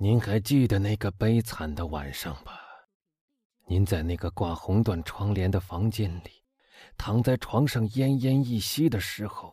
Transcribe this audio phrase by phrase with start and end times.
[0.00, 2.60] 您还记得那个悲惨的晚上吧？
[3.66, 6.44] 您在那个挂红缎窗帘的房间里，
[6.96, 9.52] 躺在床上奄奄一息的时候，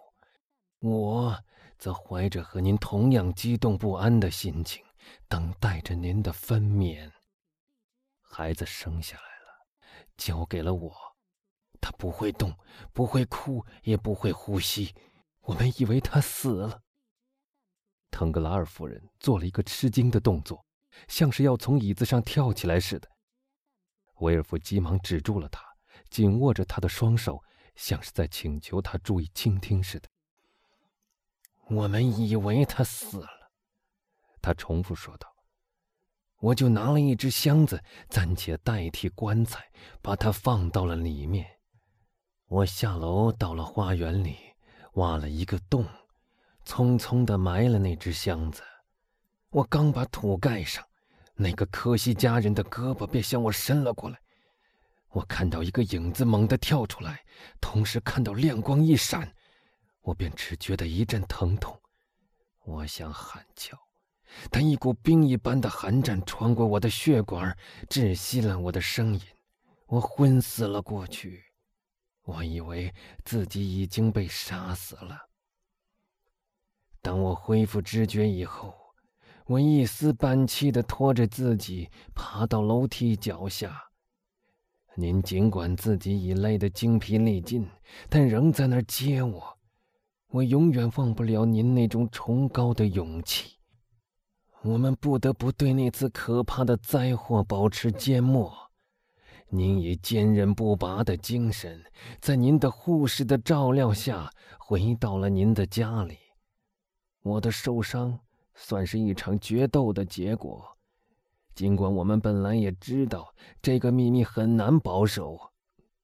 [0.81, 1.43] 我
[1.79, 4.83] 则怀着和您同样激动不安的心情，
[5.28, 7.12] 等待着您的分娩。
[8.21, 9.65] 孩子生下来了，
[10.15, 10.93] 交给了我，
[11.81, 12.55] 他不会动，
[12.93, 14.93] 不会哭，也不会呼吸。
[15.41, 16.84] 我们以为他死了。
[18.16, 20.65] 腾格拉尔夫人做了一个吃惊的动作，
[21.09, 23.09] 像是要从椅子上跳起来似的。
[24.21, 25.61] 威尔夫急忙止住了他，
[26.09, 27.43] 紧握着他的双手，
[27.75, 30.07] 像是在请求他注意倾听似的。
[31.67, 33.51] 我们以为他死了，
[34.41, 35.27] 他重复说道。
[36.39, 39.70] 我就拿了一只箱子，暂且代替棺材，
[40.01, 41.45] 把它放到了里面。
[42.47, 44.37] 我下楼到了花园里，
[44.93, 45.85] 挖了一个洞。
[46.65, 48.61] 匆匆地埋了那只箱子，
[49.49, 50.83] 我刚把土盖上，
[51.35, 54.20] 那个科西家人的胳膊便向我伸了过来。
[55.09, 57.23] 我看到一个影子猛地跳出来，
[57.62, 59.31] 同时看到亮光一闪，
[60.01, 61.79] 我便只觉得一阵疼痛。
[62.65, 63.77] 我想喊叫，
[64.50, 67.56] 但一股冰一般的寒战穿过我的血管，
[67.88, 69.22] 窒息了我的声音。
[69.86, 71.44] 我昏死了过去，
[72.23, 72.92] 我以为
[73.23, 75.18] 自己已经被杀死了。
[77.06, 78.73] 当我恢复知觉以后，
[79.45, 83.80] 我一丝半气的拖着自己爬到楼梯脚下。
[84.95, 87.70] 您尽管自己已累得精疲力尽，
[88.09, 89.56] 但仍在那儿接我。
[90.30, 93.59] 我永远忘不了您那种崇高的勇气。
[94.64, 98.52] 我们不得不对那次可怕的灾祸保持缄默。
[99.50, 101.84] 您以坚韧不拔的精神，
[102.19, 106.17] 在您的护士的照料下回到了您的家里。
[107.26, 108.20] 我的受伤
[108.54, 110.64] 算是一场决斗的结果，
[111.56, 115.36] 尽管我们本来也知道这个秘密很难保守，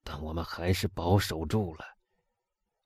[0.03, 1.85] 但我们还是保守住了。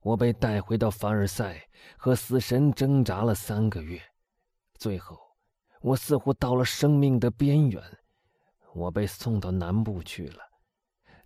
[0.02, 1.66] 我被带回到凡尔赛，
[1.96, 3.98] 和死神挣扎了三个月，
[4.74, 5.18] 最后，
[5.80, 7.82] 我似乎到了生命的边缘，
[8.74, 10.42] 我被送到南部去了。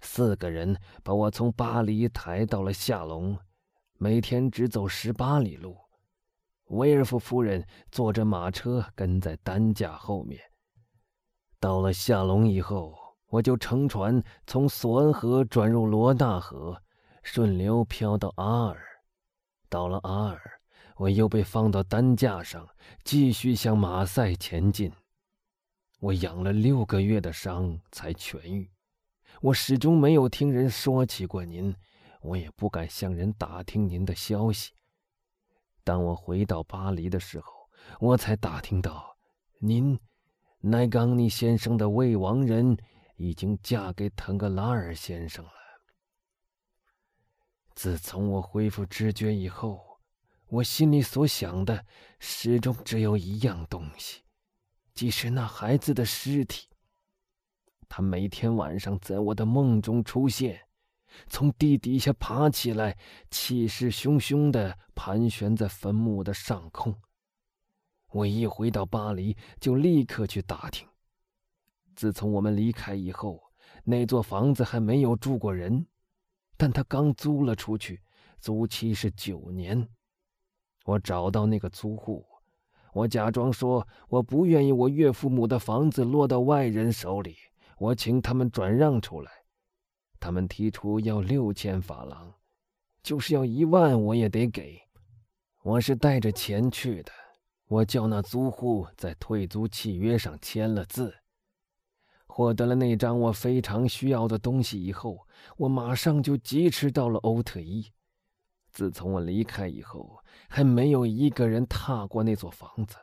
[0.01, 3.37] 四个人把我从巴黎抬到了下龙，
[3.99, 5.77] 每天只走十八里路。
[6.71, 10.41] 威尔夫夫人坐着马车跟在担架后面。
[11.59, 16.81] 到了夏隆以后，我就乘船从索恩河转入罗纳河，
[17.23, 18.81] 顺流漂到阿尔。
[19.69, 20.41] 到了阿尔，
[20.97, 22.67] 我又被放到担架上，
[23.05, 24.93] 继续向马赛前进。
[25.99, 28.71] 我养了六个月的伤才痊愈。
[29.43, 31.75] 我始终没有听人说起过您，
[32.23, 34.73] 我也不敢向人打听您的消息。
[35.83, 37.69] 当我回到巴黎的时候，
[37.99, 39.17] 我才打听到，
[39.59, 39.99] 您，
[40.61, 42.77] 奈冈尼先生的未亡人
[43.17, 45.53] 已经嫁给腾格拉尔先生了。
[47.75, 49.99] 自从我恢复知觉以后，
[50.49, 51.85] 我心里所想的
[52.19, 54.23] 始终只有一样东西，
[54.93, 56.69] 即是那孩子的尸体。
[57.89, 60.61] 他每天晚上在我的梦中出现。
[61.29, 62.97] 从地底下爬起来，
[63.31, 66.95] 气势汹汹地盘旋在坟墓的上空。
[68.13, 70.87] 我一回到巴黎，就立刻去打听。
[71.95, 73.41] 自从我们离开以后，
[73.85, 75.87] 那座房子还没有住过人，
[76.57, 78.01] 但他刚租了出去，
[78.41, 79.89] 租期是九年。
[80.85, 82.27] 我找到那个租户，
[82.95, 87.37] 我假装说我不愿意我岳父母的房子落到外人手里，
[87.79, 89.31] 我请他们转让出来。
[90.21, 92.35] 他们提出要六千法郎，
[93.03, 94.81] 就是要一万我也得给。
[95.63, 97.11] 我是带着钱去的，
[97.67, 101.17] 我叫那租户在退租契约上签了字。
[102.27, 105.27] 获得了那张我非常需要的东西以后，
[105.57, 107.91] 我马上就疾驰到了欧特伊。
[108.71, 112.97] 自从我离开以后，还没有一个人踏过那座房子。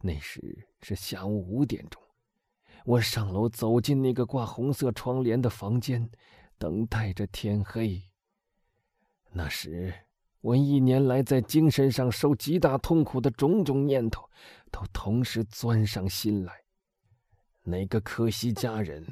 [0.00, 2.02] 那时是下午五点钟。
[2.84, 6.10] 我上楼，走进那个挂红色窗帘的房间，
[6.58, 8.02] 等待着天黑。
[9.32, 9.92] 那时，
[10.42, 14.28] 我一年来在精神上受极大痛苦的种种念头，
[14.70, 16.52] 都同时钻上心来。
[17.62, 19.02] 那个柯西家人，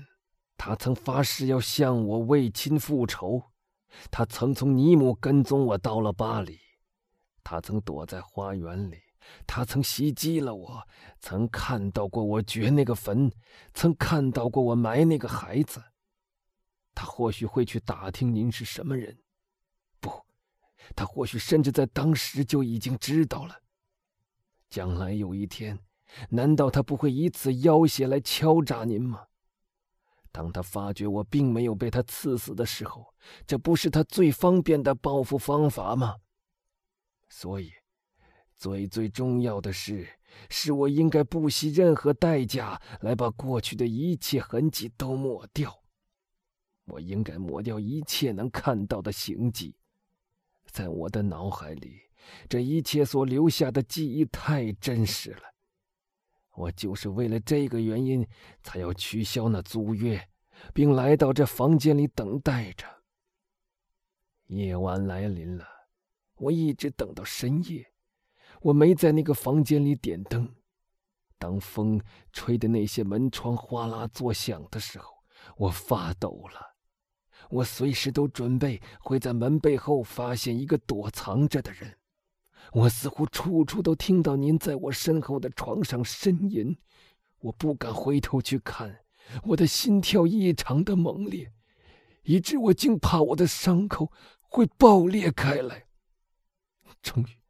[0.58, 3.42] 他曾发誓要向我为亲复仇，
[4.10, 6.58] 他曾从尼姆跟踪我到了巴黎，
[7.42, 8.98] 他曾躲在花园里。
[9.46, 10.88] 他曾袭击了我，
[11.20, 13.32] 曾看到过我掘那个坟，
[13.74, 15.82] 曾看到过我埋那个孩子。
[16.94, 19.19] 他或许会去打听您是什么人，
[20.00, 20.10] 不，
[20.94, 23.62] 他或许甚至在当时就已经知道了。
[24.69, 25.78] 将来有一天，
[26.30, 29.26] 难道他不会以此要挟来敲诈您吗？
[30.30, 33.14] 当他发觉我并没有被他刺死的时候，
[33.46, 36.16] 这不是他最方便的报复方法吗？
[37.28, 37.70] 所以，
[38.62, 40.06] 最最重要的是，
[40.49, 45.82] 是我应该不惜任何代价来把过去的一切痕迹都抹掉。
[46.85, 49.75] 我应该抹掉一切能看到的形迹，
[50.67, 52.03] 在我的脑海里，
[52.49, 55.43] 这一切所留下的记忆太真实了。
[56.55, 58.25] 我就是为了这个原因，
[58.62, 60.29] 才要取消那租约，
[60.73, 62.87] 并来到这房间里等待着。
[64.47, 65.67] 夜晚来临了，
[66.37, 67.91] 我一直等到深夜。
[68.62, 70.49] 我没在那个房间里点灯。
[71.38, 72.00] 当风
[72.32, 75.23] 吹的那些门窗哗啦作响的时候，
[75.56, 76.61] 我发抖了。
[77.50, 81.99] 我随时都准备会在门背后发现一个躲藏着的人。
[82.73, 86.79] 我似乎处处都听到您在我身后的床上呻吟，
[87.41, 89.00] 我不敢回头去看，
[89.43, 91.53] 我的心跳异常的猛烈，
[92.23, 95.87] 以致我竟怕我的伤口会爆裂开来。
[97.03, 97.41] 终于，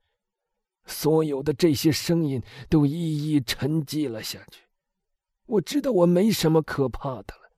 [0.92, 4.60] 所有的这些声音都一一沉寂了下去。
[5.46, 7.50] 我知道我没什么可怕的了，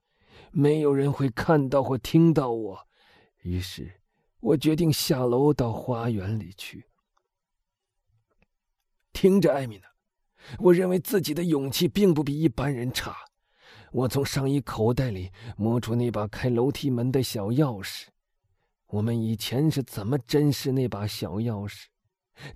[0.51, 2.87] 没有人会看到或听到我。
[3.43, 4.01] 于是，
[4.39, 6.85] 我决定下楼到花园里去。
[9.13, 9.87] 听着，艾米娜，
[10.59, 13.15] 我认为自己的勇气并不比一般人差。
[13.91, 18.07] 我从上衣口袋里摸出那把开楼梯门的小钥匙。
[18.87, 21.85] 我们以前是怎么珍视那把小钥匙？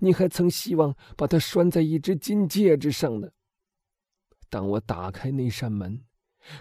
[0.00, 3.28] 你还曾希望把它拴在一只金戒指上呢。
[4.48, 6.04] 当我打开那扇门，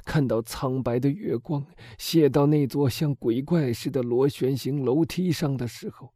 [0.06, 1.66] 看到苍白的月光
[1.98, 6.13] 泻到那座像鬼怪似的螺旋形楼梯上的时候，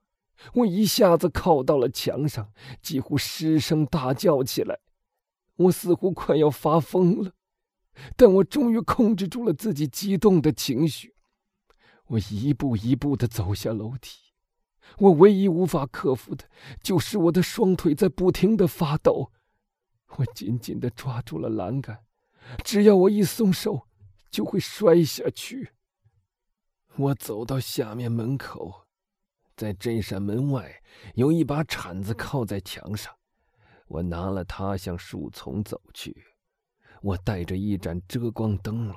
[0.53, 2.51] 我一下子靠到了墙上，
[2.81, 4.79] 几乎失声大叫起来。
[5.55, 7.33] 我似乎快要发疯了，
[8.15, 11.15] 但我终于控制住了自己激动的情绪。
[12.07, 14.19] 我一步一步地走下楼梯，
[14.97, 16.50] 我唯一无法克服的
[16.81, 19.31] 就是我的双腿在不停地发抖。
[20.18, 22.03] 我紧紧地抓住了栏杆，
[22.63, 23.88] 只要我一松手，
[24.30, 25.71] 就会摔下去。
[26.95, 28.83] 我走到下面门口。
[29.56, 30.81] 在这扇门外
[31.13, 33.15] 有一把铲子靠在墙上，
[33.88, 36.25] 我拿了它向树丛走去。
[37.01, 38.95] 我带着一盏遮光灯笼，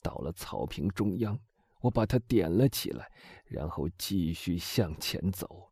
[0.00, 1.38] 到了草坪中央，
[1.80, 3.10] 我把它点了起来，
[3.44, 5.70] 然后继续向前走。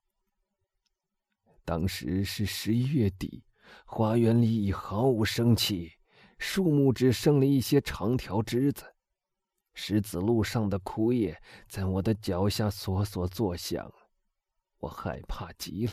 [1.64, 3.44] 当时是十一月底，
[3.84, 5.92] 花园里已毫无生气，
[6.38, 8.84] 树木只剩了一些长条枝子。
[9.74, 13.92] 石子路上的枯叶在我的脚下索索作响，
[14.78, 15.92] 我害怕极了。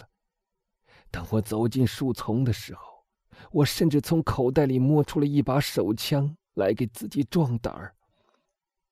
[1.12, 3.06] 当我走进树丛的时候，
[3.52, 7.96] 我甚至从口袋里摸出了一把手枪来给自己壮胆儿。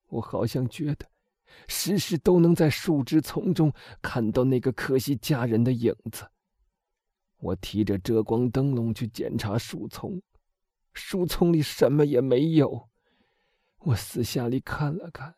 [0.10, 1.10] 我好像觉得，
[1.68, 6.28] 时时都能在树枝丛中看到那个可惜家人的影子。
[7.40, 10.22] 我提着遮光灯笼去检查树丛，
[10.94, 12.90] 树丛里什么也没有。
[13.80, 15.36] 我四下里看了看，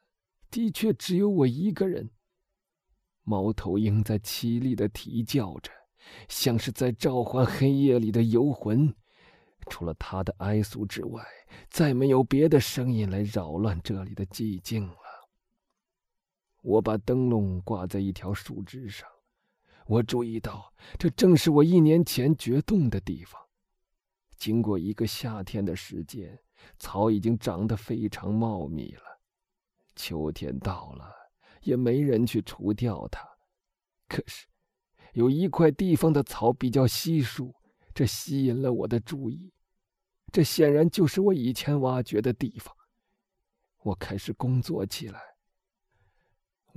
[0.51, 2.12] 的确只有我一个人。
[3.23, 5.71] 猫头鹰在凄厉的啼叫着，
[6.29, 8.94] 像是在召唤黑夜里的游魂。
[9.67, 11.25] 除了它的哀诉之外，
[11.71, 15.04] 再没有别的声音来扰乱这里的寂静了。
[16.65, 19.07] 我把灯笼挂在一条树枝上，
[19.86, 23.39] 我注意到这正是我一年前掘洞的地方。
[24.38, 26.39] 经过一个夏天的时间。
[26.79, 29.03] 草已经长得非常茂密了，
[29.95, 31.13] 秋天到了，
[31.62, 33.24] 也没人去除掉它。
[34.07, 34.48] 可是，
[35.13, 37.53] 有一块地方的草比较稀疏，
[37.93, 39.53] 这吸引了我的注意。
[40.31, 42.75] 这显然就是我以前挖掘的地方。
[43.84, 45.35] 我开始工作起来。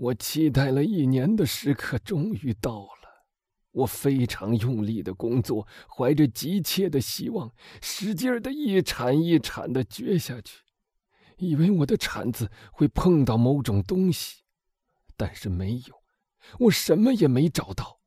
[0.00, 3.26] 我期待了一年的时刻终于到了。
[3.73, 7.52] 我非常用力的工作，怀着急切的希望，
[7.83, 10.62] 使劲的一铲一铲的掘下去，
[11.37, 14.45] 以为我的铲子会碰到某种东西，
[15.17, 16.02] 但是没有，
[16.61, 18.00] 我什么也没找到。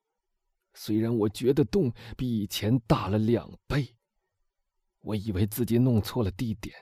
[0.74, 3.98] 虽然我掘的洞比以前大了两倍，
[5.01, 6.74] 我以为自己弄错了地点，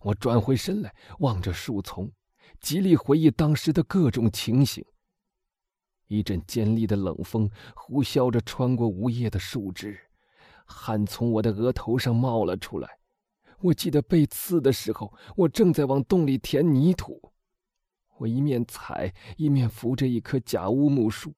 [0.00, 2.10] 我转回身来望着树丛，
[2.60, 4.84] 极力回忆当时的各种情形。
[6.08, 9.98] 一阵尖利的冷风呼啸着穿过无叶的树枝，
[10.64, 12.98] 汗从我的额头上冒了出来。
[13.60, 17.32] 我记得被刺的时候，我正在往洞里填泥土。
[18.18, 21.34] 我一面踩，一面扶着一棵假乌木树。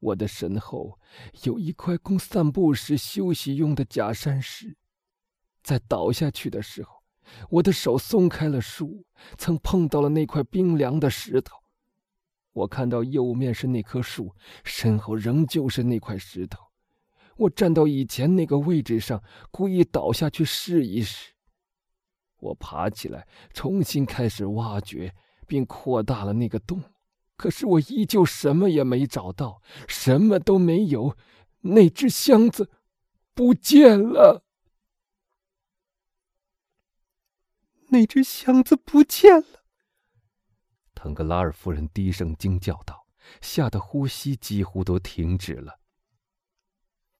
[0.00, 0.98] 我的身后
[1.44, 4.76] 有一块供散步时休息用的假山石，
[5.62, 7.03] 在倒下去的时候，
[7.50, 9.04] 我的手松开了树，
[9.36, 11.56] 曾碰到了那块冰凉的石头。
[12.52, 16.60] 我看到右面是那棵树，身后仍旧是那块石头。
[17.36, 21.32] 我站到以前那个位置上，故意倒下去试一试。
[22.38, 25.12] 我爬起来，重新开始挖掘，
[25.46, 26.80] 并扩大了那个洞。
[27.36, 31.16] 可是我依旧什么也没找到，什么都没有。
[31.62, 32.70] 那只箱子
[33.34, 34.43] 不见了，
[37.94, 39.64] 那只箱子不见了。
[40.96, 43.06] 腾格拉尔夫人低声惊叫道，
[43.40, 45.78] 吓得呼吸几乎都停止了。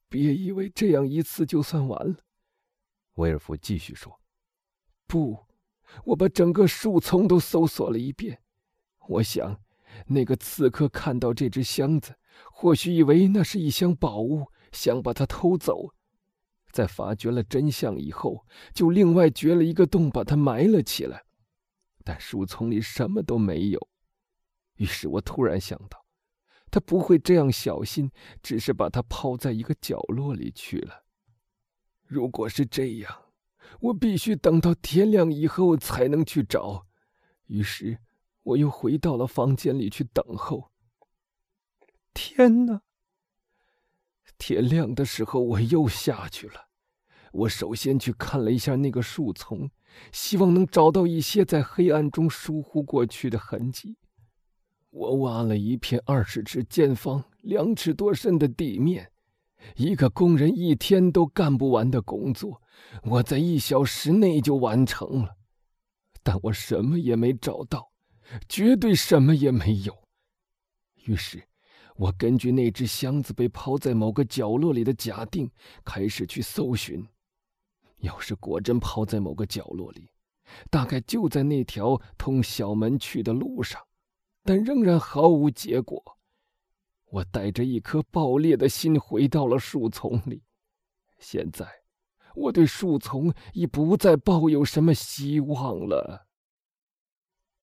[0.09, 2.17] 别以为这样一次就算完了，
[3.15, 4.21] 威尔夫继续说
[5.07, 5.47] ：“不，
[6.07, 8.43] 我把整个树丛都搜索了一遍。
[9.07, 9.61] 我想，
[10.09, 12.19] 那个刺客看到这只箱子，
[12.51, 15.95] 或许以为那是一箱宝物，想把它偷走。
[16.75, 21.25] 在发觉了真相以后，就另外掘了一个洞，把它埋了起来。”
[22.03, 23.89] 但树丛里什么都没有，
[24.75, 26.05] 于是我突然想到，
[26.71, 28.11] 他不会这样小心，
[28.43, 31.05] 只是把它抛在一个角落里去了。
[32.03, 33.27] 如果是这样，
[33.81, 36.87] 我必须等到天亮以后才能去找。
[37.47, 37.99] 于是，
[38.43, 40.73] 我又回到了房间里去等候。
[42.13, 42.83] 天哪！
[44.37, 46.64] 天亮的时候，我又下去了。
[47.35, 49.69] 我首先去看了一下那个树丛，
[50.13, 53.97] 希望能找到一些在黑暗中疏忽过去的痕迹。
[54.91, 59.11] 我挖了一片二十尺见方、两尺多深的地面，
[59.75, 62.63] 一个工人一天都干不完的工作，
[63.03, 65.35] 我在一小时内就完成了。
[66.23, 67.91] 但我什么也没找到，
[68.49, 69.93] 绝对什么也没有。
[71.07, 71.43] 于是，
[71.97, 75.51] 我根据那只箱子被抛在某个角落里的假定，
[75.85, 77.05] 开始去搜寻。
[78.05, 80.11] 要是果真抛在某个角落里，
[80.71, 83.81] 大概就在那条通小门去的路上，
[84.45, 86.03] 但仍然毫无结果。
[87.07, 90.43] 我带着一颗爆裂的心回到了树丛里。
[91.19, 91.67] 现在，
[92.35, 96.24] 我对树丛已不再抱有什么希望了。